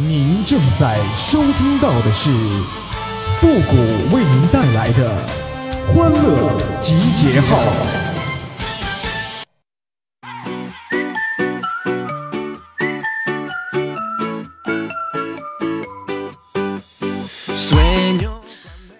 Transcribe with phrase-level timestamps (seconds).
[0.00, 2.30] 您正在收听到的是
[3.40, 3.76] 复古
[4.14, 5.10] 为您带来的
[5.88, 7.58] 欢乐集结号。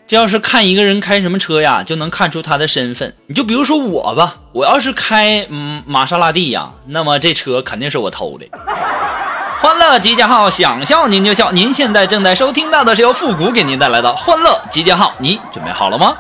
[0.08, 3.14] 这要是看一个人开什么车呀，就能看出他的身份。
[3.28, 8.46] 你就比如说我吧，我要是开嗯玛莎拉蒂呀，那么这车肯定是我偷的。
[9.61, 11.50] 欢乐集结号，想笑您就笑。
[11.50, 16.15] 您现在正在收听到的是由复古给您带来的欢乐集结号，你准备好了吗？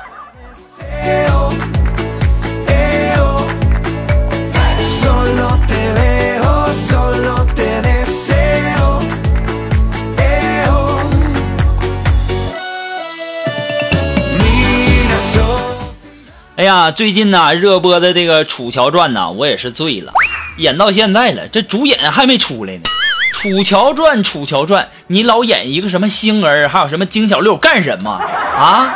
[16.56, 20.12] 哎呀，最近呐热播的这个《楚乔传》呐，我也是醉了，
[20.56, 22.82] 演到现在了，这主演还没出来呢。
[23.40, 28.92] 《楚乔传》《楚乔传》，你老演一个什么星儿，还有什么金小六干什么啊？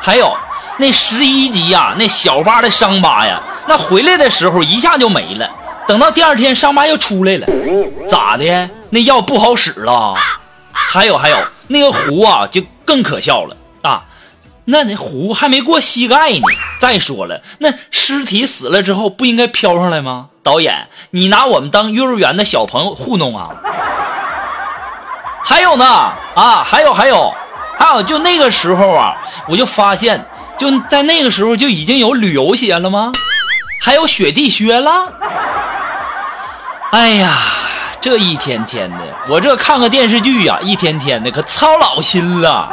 [0.00, 0.32] 还有
[0.78, 5.50] 那十一集呀，那小八的伤疤呀，那回来的时候一下就没了，
[5.88, 7.48] 等到第二天伤疤又出来了，
[8.08, 8.70] 咋的？
[8.90, 10.14] 那药不好使了？
[10.70, 14.04] 还有还有，那个壶啊，就更可笑了啊！
[14.66, 16.42] 那那壶还没过膝盖呢。
[16.78, 20.26] 再说了，那尸体死了之后不应该飘上来吗？
[20.42, 23.50] 导演，你拿我们当幼儿园的小朋友糊弄啊？
[25.42, 25.84] 还有呢，
[26.34, 27.34] 啊，还有还有
[27.78, 29.14] 还有，就那个时候啊，
[29.46, 30.24] 我就发现，
[30.58, 33.12] 就在那个时候就已经有旅游鞋了吗？
[33.82, 35.12] 还有雪地靴了？
[36.92, 37.38] 哎呀，
[38.00, 42.70] 这一天天的，我这看个电视剧呀，一天天的可操老心了。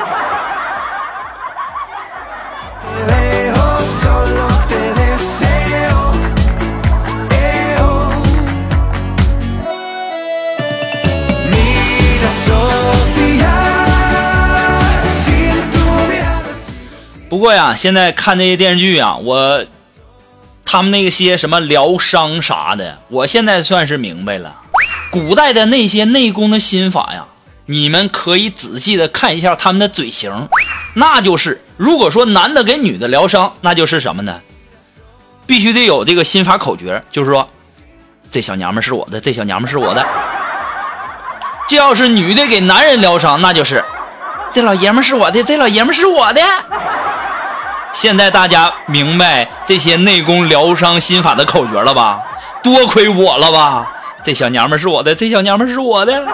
[17.38, 19.64] 不过呀，现在看这些电视剧啊，我
[20.66, 24.56] 他们那些什么疗伤啥的，我现在算是明白了。
[25.12, 27.28] 古代的那些内功的心法呀，
[27.68, 30.50] 你们可以仔细的看一下他们的嘴型，
[30.96, 34.42] 那就是如果说男的给女的疗伤，那就是什么呢？
[35.46, 37.48] 必须得有这个心法口诀，就是说，
[38.32, 40.04] 这小娘们是我的，这小娘们是我的。
[41.68, 43.86] 这要是女的给男人疗伤，那就是，
[44.52, 46.42] 这老爷们是我的，这老爷们是我的。
[47.94, 52.22] 现在大家明白这些内功疗伤心法的口诀了吧？
[52.64, 53.88] 多亏我了吧！
[54.24, 56.26] 这小娘们是我的，这小娘们是我的。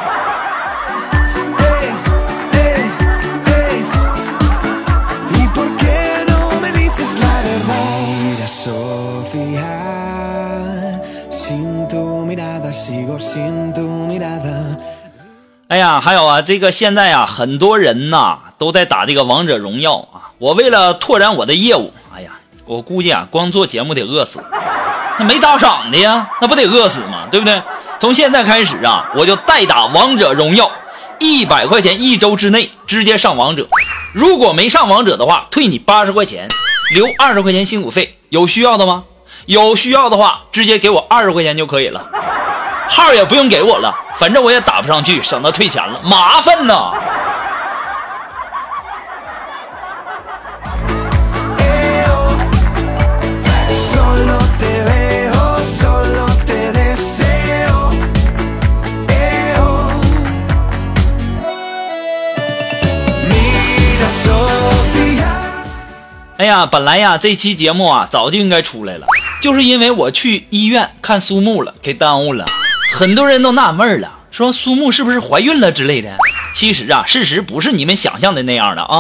[15.68, 20.32] 哎呀，还有啊，这个现在啊，很多人呐都在打这个王者荣耀啊。
[20.38, 22.32] 我为了拓展我的业务，哎呀，
[22.66, 24.42] 我估计啊，光做节目得饿死，
[25.20, 27.28] 那没打赏的呀，那不得饿死吗？
[27.30, 27.62] 对不对？
[28.00, 30.72] 从现在开始啊，我就代打王者荣耀，
[31.20, 33.68] 一百块钱一周之内直接上王者，
[34.14, 36.48] 如果没上王者的话，退你八十块钱，
[36.96, 38.18] 留二十块钱辛苦费。
[38.30, 39.04] 有需要的吗？
[39.46, 42.02] 有需要的话，直接给我二十块钱就可以了，
[42.90, 46.94] 号也不用给我了，反正我也打不上去，省得退钱了，麻烦呢。
[66.44, 69.08] 哎呀，本来呀，这期节目啊早就应该出来了，
[69.42, 72.46] 就是因为我去医院看苏木了，给耽误了。
[72.94, 76.18] 很多人都纳闷了，说苏木是不是怀孕了之类的。
[76.54, 79.00] 其实啊，事实不是你们想象的那样的啊。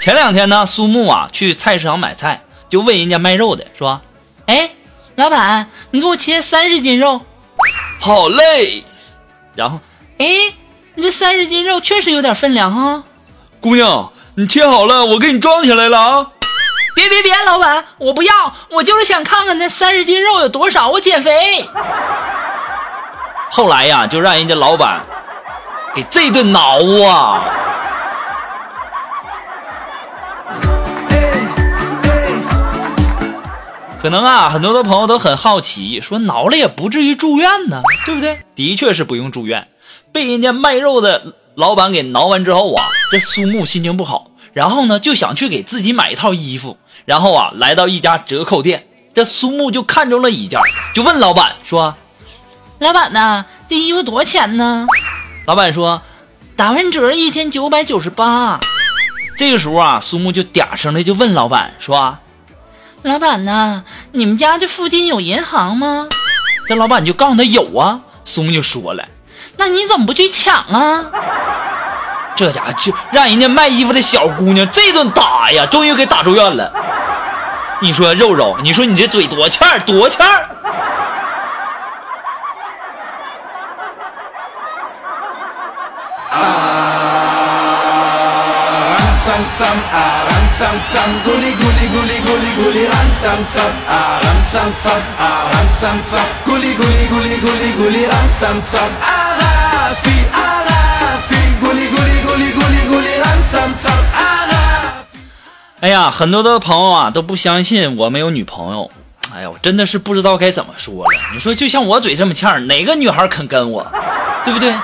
[0.00, 2.40] 前两天呢，苏木啊去菜市场买菜，
[2.70, 4.00] 就问人家卖肉的说
[4.48, 4.70] ：“哎，
[5.16, 7.20] 老板，你给我切三十斤肉。
[8.00, 8.82] ”“好嘞。”
[9.54, 9.78] 然后
[10.16, 10.26] ，“哎，
[10.94, 13.04] 你这三十斤肉确实有点分量哈。
[13.60, 16.26] ”“姑娘，你切好了，我给你装起来了啊。”
[16.98, 21.64] 别别别，老板，我不要，我就是想看看那三十斤肉有多少，我减肥。
[23.52, 25.00] 后来呀，就让人家老板
[25.94, 27.44] 给这顿挠啊。
[34.02, 38.40] 可能啊，很多的朋友都很好奇，说挠了也不至于住院呢，对不对？
[38.56, 39.68] 的确是不用住院。
[40.12, 46.76] 被人家卖肉的老板给挠完之后啊，这苏木心情不好，然后呢就想去给自己买一套衣服。
[47.04, 50.60] 然后啊，来到一家折扣店，这苏木就看中了一件，
[50.92, 51.94] 就问老板说
[52.80, 54.88] ：“老板呐，这衣服多少钱呢？”
[55.46, 56.02] 老板说
[56.56, 58.58] ：“打完折一千九百九十八。
[59.36, 62.18] 这个时候啊，苏木就嗲声的就问老板说
[63.02, 66.08] ：“老板呐，你们家这附近有银行吗？”
[66.66, 68.00] 这老板就告诉他有啊。
[68.24, 69.06] 苏木就说了
[69.56, 71.04] ：“那你怎么不去抢啊？”
[72.38, 76.72] 这家伙就让人家卖衣服的小姑娘这顿打呀，终于给打住院了。
[77.80, 80.46] 你说肉肉，你说你这嘴多欠儿多欠儿。
[105.80, 108.90] 哎呀，很多的朋友啊都不相信我没有女朋友。
[109.32, 111.10] 哎呀，我真的是不知道该怎么说了。
[111.32, 113.86] 你说，就像我嘴这么欠，哪个女孩肯跟我？
[114.44, 114.74] 对不对？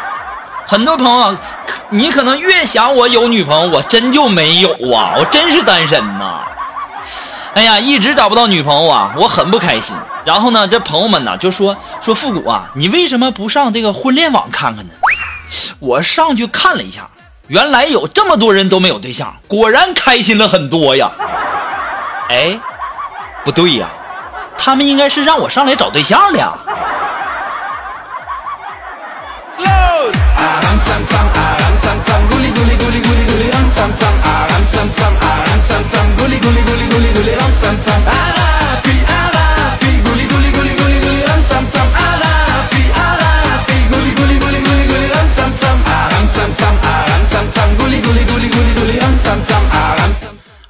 [0.67, 1.37] 很多朋友，
[1.91, 6.43] 你可能越想我有女朋友，我真就没有啊，我真是单身呐。
[7.55, 9.97] 哎呀，一直找不到女朋友啊，我很不开心。
[10.25, 14.93] 然后呢，这朋友们呢就说说复古啊，你为什么不上这个婚恋网看看呢？
[15.81, 17.09] 我上去看了一下。
[17.49, 21.11] 原来有这么多人都没有对象，果然开心了很多呀！
[22.31, 22.59] 哎，
[23.45, 23.87] 不对呀，
[24.57, 26.59] 他们应该是让我上来找对象的。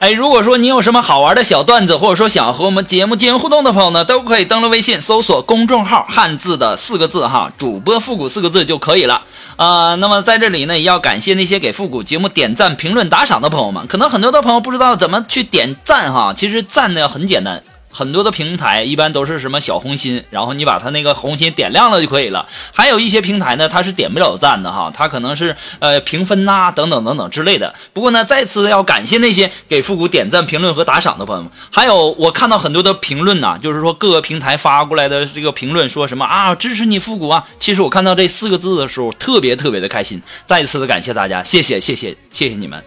[0.05, 9.23] 哎，如果说你有什么好玩的小段子，或者说想和我们节目进行互动的朋友呢，都可以登录微信搜索公众号“汉字的四个字”哈，主播复古四个字就可以了。
[9.57, 13.87] 啊，那么在这里呢，也要感谢那些给复古节目点赞、评论、打赏的朋友们。
[13.87, 17.63] 可能很多的朋友不知道怎么去点赞哈，其实赞呢很简单。
[17.95, 22.49] 很多的平台一般都是什么小红心，然后你把它那个红心点亮了就可以了。
[22.73, 27.73] 还有一些平台呢，它是点不了赞的哈，它可能是呃评分呐等等等等之类的。
[27.93, 31.51] 不过呢，再次要感谢那些给复古点赞、评论和打赏的朋友们。
[31.71, 37.47] 还有我看到很多的评论呐，就是说各个平台发过来的这个评论说什么啊支持你复古啊。
[37.61, 40.21] 其实我看到这四个字的时候，特别特别的开心。
[40.47, 42.83] 再一次的感谢大家，谢谢谢谢谢谢你们。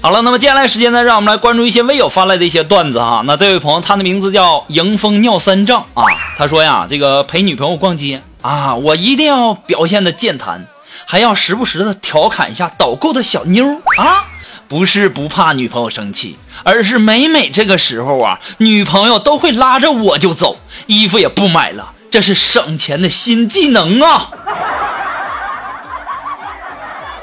[0.00, 3.22] 好了，那么接下来时间呢，让我们来关注一些微友发来的一些段子哈。
[3.26, 6.04] 那这位朋友，他的名字叫迎风尿三丈啊。
[6.38, 10.68] 他说呀，这个陪女朋友逛街啊，我一定要表现的健谈，
[11.04, 14.26] 还要时不时的调侃一下导购的小妞啊。
[14.68, 21.92] 不是不怕女朋友生气，而是每每这个时候啊，女朋友都会拉着我就走，衣服也不买了。
[22.10, 24.28] 这是省钱的新技能啊！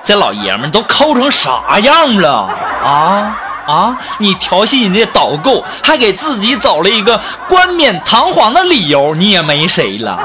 [0.04, 2.50] 这老爷们都抠成啥样了
[2.84, 3.98] 啊啊！
[4.18, 10.20] 你调戏人家导购，还给自己找了一个冠冕堂皇的理由，你也没谁了。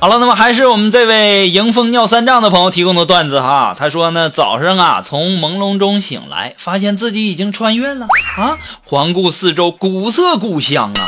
[0.00, 3.74] 好了，那么还是我们这位迎风尿三丈的朋友提供的段子哈。
[3.76, 11.02] 他说呢，早上啊，从朦胧中醒来，发现自己已经穿越了啊，环顾四周，古色古香啊。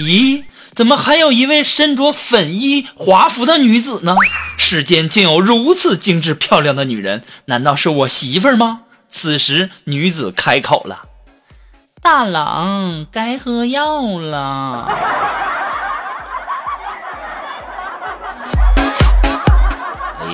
[0.00, 4.14] 咦，怎么还有一位身着粉衣华服的女子呢？
[4.58, 8.80] 世间竟有如此精致漂亮的女人，难道是我媳妇儿吗？
[9.08, 11.04] 此时，女子开口了
[12.02, 14.92] ：“大郎，该喝药了。”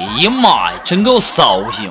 [0.02, 1.88] 哎呀妈呀，真够骚性！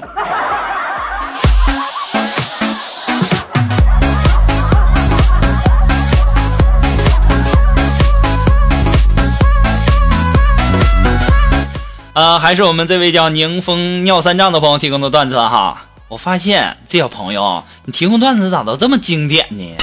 [12.13, 15.83] 啊，还是我们这位叫宁风尿三丈的朋友提供的段子哈。
[16.09, 19.77] 我发现这小朋友，你提供段子咋都这么经典呢？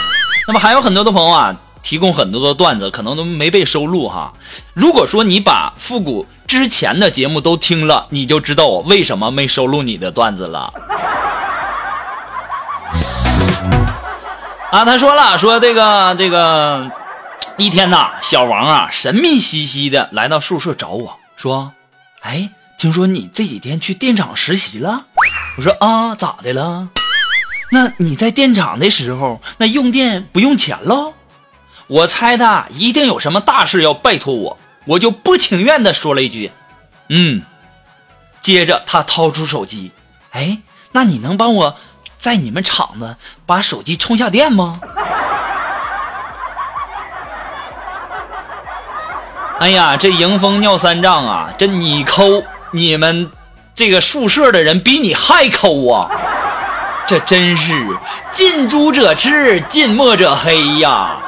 [0.47, 4.35] 那么还有很多的朋友啊，提供很多的段子，可能都没被收录哈。
[4.75, 6.26] 如果说你把复古。
[6.49, 10.73] 之前的节目都听了，你就知道我为什么没收录你的段子了。
[14.73, 16.90] 啊，他说了，说这个这个
[17.59, 21.71] 一天呐，小王啊，神秘兮兮的来到宿舍找我说
[22.25, 25.05] ：“哎，听说你这几天去电厂实习了？”
[25.59, 26.88] 我说：“啊，咋的了？
[27.71, 31.12] 那你在电厂的时候，那用电不用钱喽？”
[31.88, 36.50] 我猜他一定有什么大事要拜托我，我就不情愿的说了一句
[37.09, 37.42] ：“嗯。”
[38.40, 39.92] 接着他掏出手机，
[40.30, 40.59] 哎，
[40.92, 41.76] 那你能帮我
[42.18, 44.80] 在你们厂子把手机充下电吗？
[49.61, 51.52] 哎呀，这迎风尿三丈啊！
[51.59, 53.30] 这你抠，你们
[53.75, 56.09] 这个宿舍的人比你还抠啊！
[57.07, 57.75] 这真是
[58.33, 61.18] 近朱者赤，近墨者黑呀！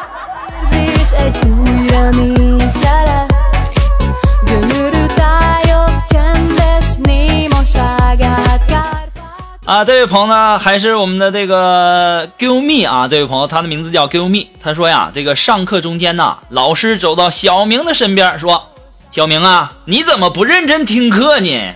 [9.80, 14.48] 啊，这位朋友呢，还是我们的这个 Give me 啊，这位朋友，他的名字叫 Give me。
[14.62, 18.68] 他说呀，这个上课中间呢，老师走到小明的身边说
[19.10, 21.72] ：“小明啊，你怎么不认真听课呢？”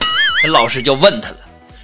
[0.52, 1.36] 老师就问他了，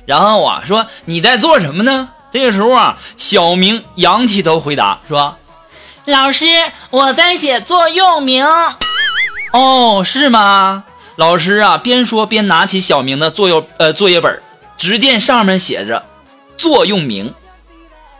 [0.04, 5.38] 然后啊说：“你在做什么呢？”这个时候啊，小明仰起头回答说
[6.04, 6.44] ：“老师，
[6.90, 8.46] 我在写座右铭。”
[9.54, 10.84] 哦，是吗？
[11.16, 14.38] 老师啊，边说边拿起小明的作业呃作业本。
[14.78, 16.02] 只见上面写着
[16.60, 17.32] “座右铭”，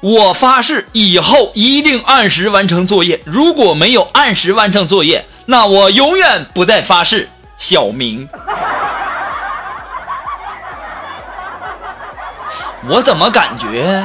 [0.01, 3.21] 我发誓以后一定按时完成作业。
[3.27, 7.29] 如果没有按时完成作业，那我永远不再发誓。
[7.59, 8.27] 小明，
[12.89, 14.03] 我怎么感觉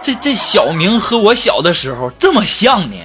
[0.00, 2.96] 这这小明和我小的时候这么像呢？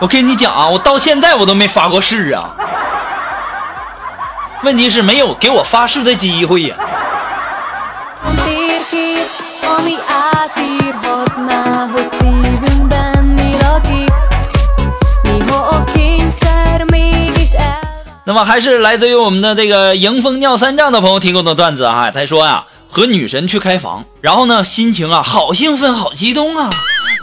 [0.00, 2.54] 我跟你讲啊，我到现在我都没发过誓啊。
[4.64, 6.76] 问题是没有给我发誓的机会呀。
[18.24, 26.68] 那么还是来自于我们的这个迎风尿三丈的朋友提供的段子啊，他说呀，和女神去开房，然后呢，心情啊好兴奋，好激动啊，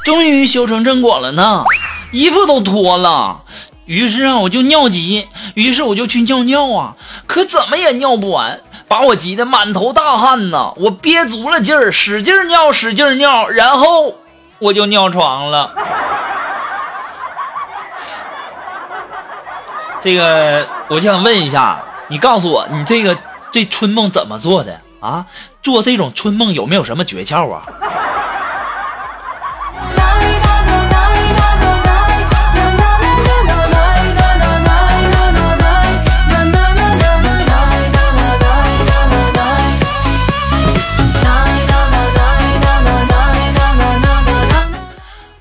[0.04, 1.64] 终于修成正果了呢，
[2.12, 3.42] 衣服都脱了。
[3.86, 6.96] 于是啊，我就尿急，于是我就去尿尿啊，
[7.28, 10.74] 可怎么也尿不完，把我急得满头大汗呐！
[10.78, 14.16] 我憋足了劲儿，使劲尿，使劲尿，然后
[14.58, 15.72] 我就尿床了。
[20.02, 23.16] 这个，我就想问一下，你告诉我，你这个
[23.52, 25.28] 这春梦怎么做的啊？
[25.62, 27.64] 做这种春梦有没有什么诀窍啊？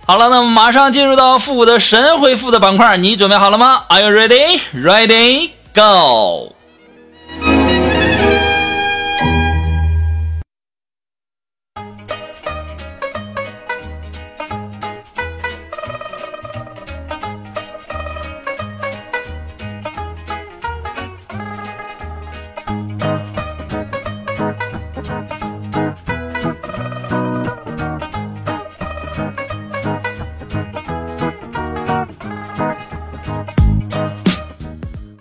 [0.06, 4.60] 好了，那么马上进入到复古的神回复的板块，你准备好了吗？Are you ready?
[4.74, 5.50] Ready?
[5.74, 6.53] Go!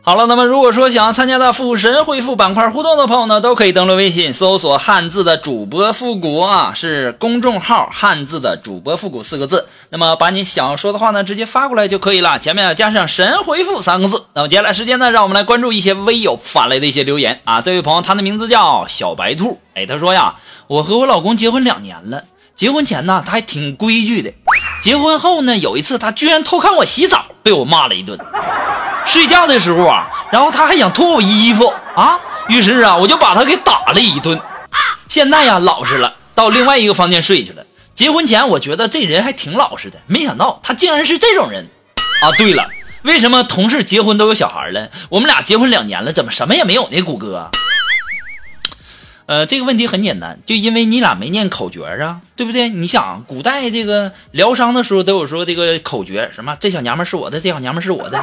[0.05, 9.65] 好了，那么如果说想要参加到复神回复板块互动的朋友呢，都可以登录微信搜索“汉字的主播复古”啊，是公众号“汉字的主播复古”四个字。
[9.91, 14.25] 那么把你想说的话呢，直接发过来就可以了，前面要加上“神回复”三个字。
[14.33, 17.62] 那么接下来时间呢，让我们来关注一些微友发来的一些留言啊。
[17.62, 20.36] 这位朋友，他的名字叫小白兔，哎，他说呀，
[20.67, 22.25] 我和我老公结婚两年了，
[22.57, 24.33] 结婚前呢他还挺规矩的，
[24.81, 28.19] 结婚后呢有一次他居然偷看我洗澡，被我骂了一顿。
[29.05, 34.39] 睡觉的时候啊，然后他还想脱我衣服啊，于是啊，我就把他给打了一顿。
[35.07, 37.63] 现在呀，老实了，到另外一个房间睡去了。
[37.93, 41.67] 结婚前我觉得这人还挺老实的，没想到他竟然是这种人
[42.24, 42.31] 啊！
[42.38, 42.67] 对了，
[43.03, 47.01] 为什么同事结婚都有小孩了，我们俩结婚两年了，怎么什么也没有呢？
[47.03, 47.51] 谷歌。
[49.25, 52.69] 呃，这个问题很简单，就因为你俩没念口诀啊，对不对？
[52.69, 58.19] 你想，古代这个疗伤的时候都有说这个口诀，什么这小娘们是我的，这小娘们是我的。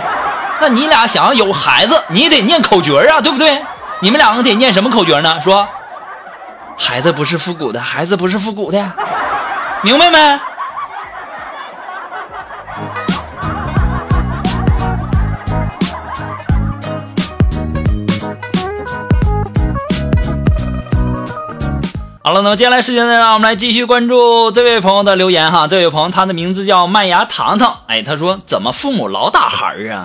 [0.61, 3.63] 那你俩想要有孩子，你得念口诀啊，对不对？
[4.01, 5.41] 你们两个得念什么口诀呢？
[5.43, 5.67] 说，
[6.77, 8.93] 孩子不是复古的，孩子不是复古的，
[9.83, 10.41] 明白没？
[22.23, 25.67] 好了，那么接下来时间呢，让我们来继续关注这位朋友的留言哈。
[25.67, 30.03] 这位朋友他的名字叫麦芽糖糖，哎，他说怎么父母老打孩儿啊？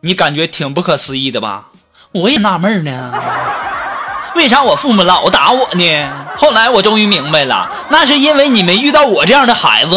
[0.00, 1.64] 你感觉挺不可思议的吧？
[2.12, 3.12] 我也纳闷呢。
[4.34, 6.08] 为啥我父母老打我呢？
[6.36, 9.96] 后来我终于明白了，那是因为你没遇到我这样的孩子。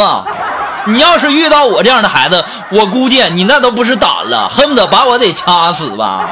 [0.86, 6.28] 你要是遇到我这样的孩子，我估计你那都不是胆了，恨不得把我得掐死吧。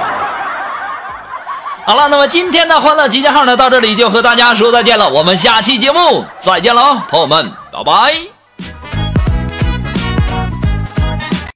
[1.85, 5.07] 好了，那么今天的欢乐集结号呢，到这里就和大家说再见了。
[5.07, 8.40] 我们下期节目再见喽，朋友们，拜拜。